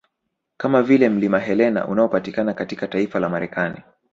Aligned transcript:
Kama 0.57 0.81
vile 0.83 1.09
mlima 1.09 1.39
Helena 1.39 1.87
unaopatikana 1.87 2.53
katika 2.53 2.87
taifa 2.87 3.19
la 3.19 3.29
Marekani 3.29 3.81